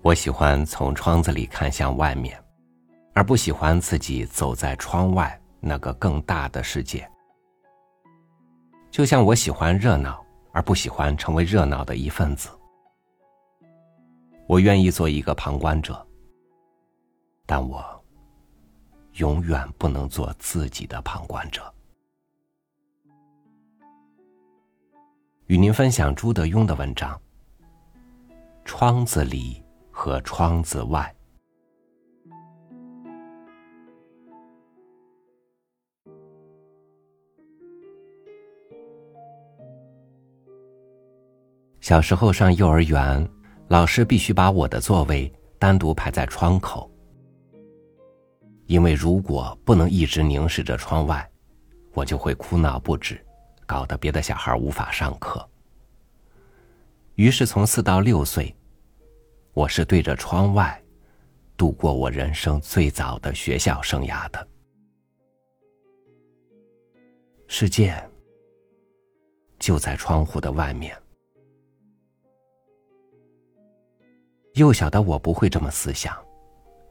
[0.00, 2.42] 我喜欢从窗子里看向外面，
[3.14, 7.08] 而不喜欢自己走在窗外那个更大的世界。
[8.90, 12.48] 就像我喜欢热闹，而不喜欢成为热闹的一份子。
[14.46, 16.06] 我愿意做一个旁观者，
[17.44, 17.84] 但我
[19.14, 21.62] 永远不能做自己的旁观者。
[25.46, 27.14] 与您分享朱德庸的文章
[28.64, 29.62] 《窗子里
[30.08, 31.14] 和窗子外》。
[41.80, 43.28] 小时候上幼儿园，
[43.68, 46.90] 老师必须把我的座位单独排在窗口，
[48.64, 51.30] 因为如果不能一直凝视着窗外，
[51.92, 53.22] 我就会哭闹不止。
[53.66, 55.46] 搞得别的小孩无法上课。
[57.16, 58.54] 于是从四到六岁，
[59.58, 60.80] 我是对着窗外
[61.56, 64.48] 度过我人生最早的学校生涯的。
[67.48, 67.92] 世界
[69.58, 70.96] 就在窗户的外面。
[74.54, 76.16] 幼小的我不会这么思想，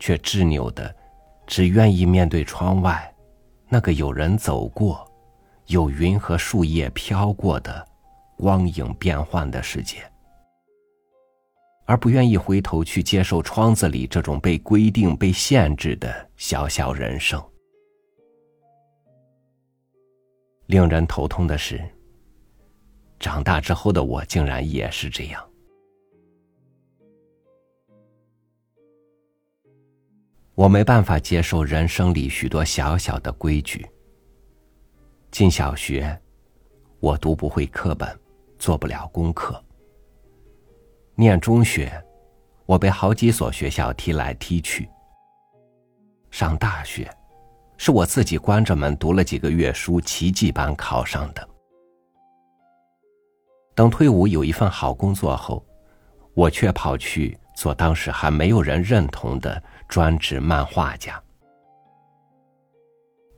[0.00, 0.92] 却执拗的
[1.46, 3.14] 只愿意面对窗外
[3.68, 5.08] 那个有人走过。
[5.66, 7.86] 有云和树叶飘过的
[8.36, 9.98] 光影变幻的世界，
[11.88, 17.42] 而不愿意回头去接受窗子里这种被规定、被限制的小小人生。
[20.66, 21.82] 令人头痛的是，
[23.18, 25.42] 长大之后的我竟然也是这样。
[30.54, 33.88] 我没办法接受人生里许多小小的规矩。
[35.30, 36.20] 进小学，
[37.00, 38.20] 我读不会课本，
[38.58, 39.64] 做不了功课。
[41.20, 41.92] 念中学，
[42.64, 44.88] 我被好几所学校踢来踢去。
[46.30, 47.10] 上大学，
[47.76, 51.48] 是我自己关着门读了几个月书，奇迹般考上的。
[53.74, 55.66] 等退伍有一份好工作后，
[56.34, 61.20] 我却跑去做当时还没有人认同的专职漫画家，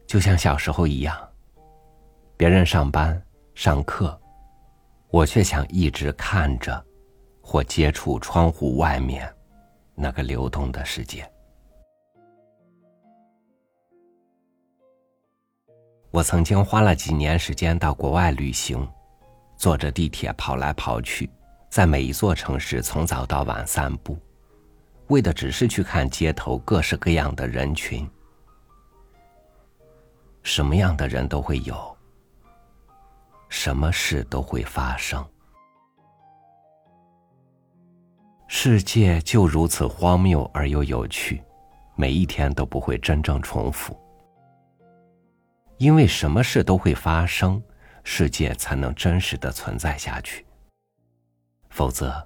[0.07, 1.17] 就像小时候一样。
[2.37, 3.19] 别人上班、
[3.55, 4.21] 上课，
[5.09, 6.85] 我却想一直看着，
[7.51, 9.29] 或接触窗户外面
[9.97, 11.29] 那个流动的世界。
[16.13, 18.89] 我曾经花了几年时间到国外旅行，
[19.57, 21.29] 坐着地铁跑来跑去，
[21.69, 24.17] 在每一座城市从早到晚散步，
[25.09, 28.09] 为的只是去看街头各式各样的人群。
[30.45, 31.97] 什么样的人都会有。
[33.49, 35.29] 什么事都会发生，
[38.63, 41.43] 世界就如此荒谬而又有趣，
[41.97, 43.99] 每一天都不会真正重复。
[45.79, 47.63] 因为什么事都会发生，
[48.05, 50.45] 世界才能真实的存在下去。
[51.71, 52.23] 否则，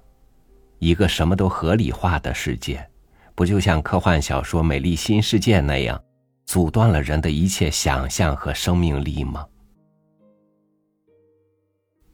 [0.79, 2.85] 一个什么都合理化的世界，
[3.33, 6.03] 不就像科幻小说《美丽新世界》那样，
[6.43, 9.47] 阻断了人的一切想象和生命力吗？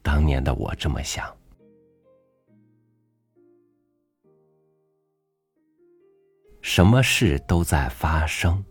[0.00, 1.28] 当年的我这么想，
[6.74, 8.64] 什么事都在发生，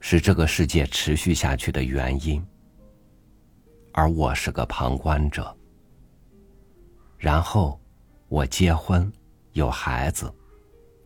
[0.00, 2.46] 是这个世界持续下去的原因。
[3.94, 5.56] 而我是个旁观者。
[7.16, 7.80] 然后，
[8.28, 9.10] 我结婚，
[9.52, 10.30] 有孩子，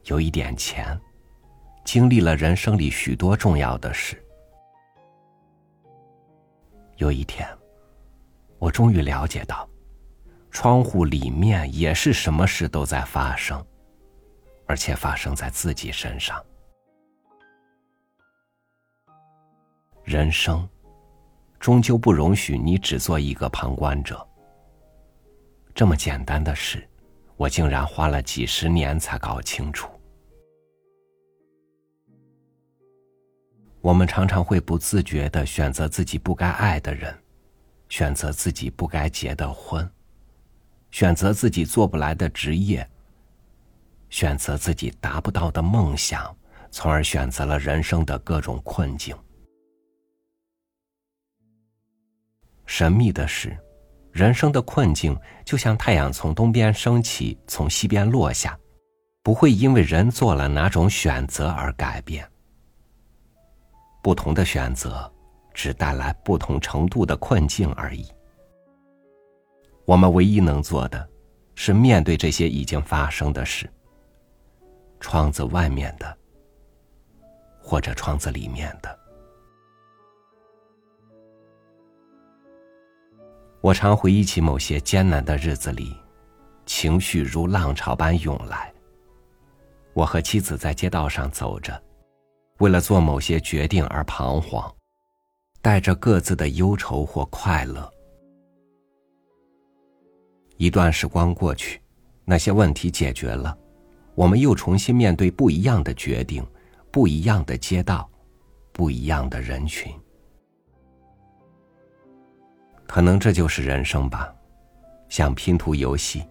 [0.06, 1.00] 有一点钱，
[1.84, 4.20] 经历了人生里许多重要的事。
[6.96, 7.48] 有一天。
[8.58, 9.68] 我终于了解到，
[10.50, 13.64] 窗户里面也是什么事都在发生，
[14.66, 16.44] 而且发生在自己身上。
[20.04, 20.68] 人生，
[21.58, 24.26] 终究不容许你只做一个旁观者。
[25.74, 26.88] 这么简单的事，
[27.36, 29.90] 我竟然花了几十年才搞清楚。
[33.80, 37.16] 我们常常会不自觉的选择自己不该爱的人。
[37.88, 39.88] 选择自己不该结的婚，
[40.90, 42.84] 选择自己做不来的职业，
[44.16, 46.34] 选择自己达不到的梦想，
[46.70, 49.14] 从而选择了人生的各种困境。
[52.64, 53.54] 神秘的是，
[54.12, 55.14] 人生的困境
[55.44, 58.58] 就像太阳从东边升起，从西边落下，
[59.22, 62.26] 不会因为人做了哪种选择而改变。
[64.02, 65.12] 不同的选择。
[65.52, 68.06] 只带来不同程度的困境而已。
[69.86, 71.08] 我们唯一能做的，
[71.54, 73.66] 是面对这些已经发生的事，
[75.00, 76.16] 窗子外面的，
[77.60, 78.98] 或者窗子里面的。
[83.60, 85.96] 我常回忆起某些艰难的日子里，
[86.66, 88.72] 情绪如浪潮般涌来。
[89.92, 91.82] 我和妻子在街道上走着，
[92.58, 94.72] 为了做某些决定而彷徨，
[95.60, 97.90] 带着各自的忧愁或快乐。
[100.58, 101.82] 一段时光过去，
[102.24, 103.58] 那些问题解决了，
[104.16, 106.44] 我们又重新面对不一样的决定，
[106.90, 108.10] 不一样的街道，
[108.72, 109.92] 不一样的人群。
[112.86, 114.34] 可能这就是人生吧，
[115.10, 116.24] 像拼图游戏，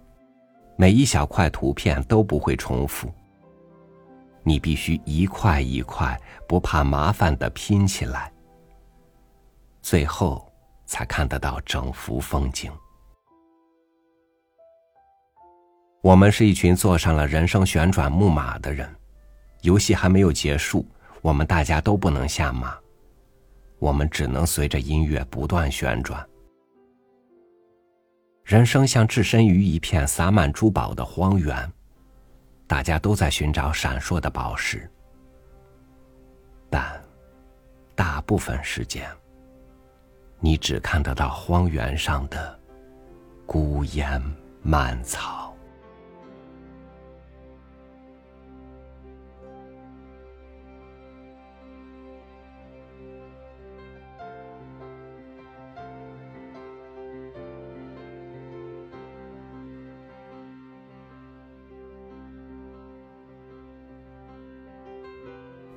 [0.76, 3.08] 每一小块图片都不会重复。
[4.42, 8.32] 你必须一块一块不怕麻烦的拼起来，
[9.84, 10.52] 最后
[10.88, 12.72] 才看得到整幅风景。
[16.06, 18.88] 我们是一群坐上了人生旋转木马的人，
[19.62, 20.86] 游戏还没有结束，
[21.20, 22.78] 我们大家都不能下马，
[23.80, 26.24] 我们只能随着音乐不断旋转。
[28.44, 31.68] 人生像置身于一片洒满珠宝的荒原，
[32.68, 34.88] 大家都在寻找闪烁的宝石，
[36.70, 37.04] 但
[37.96, 39.10] 大部分时间，
[40.40, 42.60] 你只看得到荒原上的
[43.48, 44.22] 孤烟
[44.62, 45.45] 蔓草。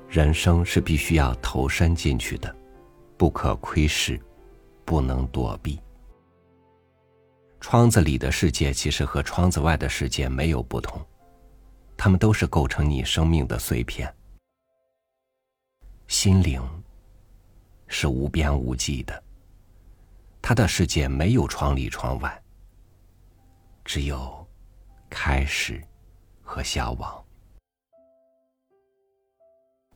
[0.09, 2.53] 人生是必须要投身进去的，
[3.15, 4.19] 不可窥视，
[4.83, 5.79] 不能躲避。
[7.59, 10.99] 窗子里的世界其实和窗子外的世界没有不同，
[11.95, 14.11] 它们都是构成你生命的碎片。
[16.07, 16.59] 心灵
[17.85, 19.23] 是无边无际的，
[20.41, 22.41] 它的世界没有窗里窗外，
[23.85, 24.47] 只有
[25.07, 25.79] 开始
[26.41, 27.23] 和消亡。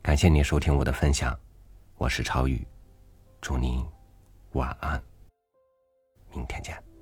[0.03, 1.33] 感谢您收听我的分享，
[1.95, 2.61] 我是超宇，
[3.39, 3.81] 祝您
[4.51, 5.01] 晚安，
[6.33, 6.92] 明天见。